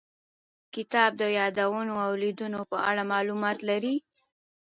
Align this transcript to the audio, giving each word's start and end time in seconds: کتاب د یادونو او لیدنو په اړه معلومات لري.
کتاب 0.75 1.11
د 1.21 1.23
یادونو 1.39 1.93
او 2.05 2.11
لیدنو 2.21 2.61
په 2.71 2.77
اړه 2.89 3.03
معلومات 3.13 3.57
لري. 3.69 3.95